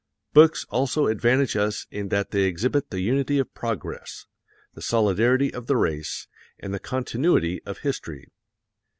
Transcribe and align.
Books 0.33 0.65
also 0.71 1.05
advantage 1.05 1.55
us 1.55 1.85
in 1.91 2.09
that 2.09 2.31
they 2.31 2.45
exhibit 2.45 2.89
the 2.89 3.01
unity 3.01 3.37
of 3.37 3.53
progress, 3.53 4.25
the 4.73 4.81
solidarity 4.81 5.53
of 5.53 5.67
the 5.67 5.77
race, 5.77 6.25
and 6.57 6.73
the 6.73 6.79
continuity 6.79 7.61
of 7.67 7.77
history. 7.77 8.31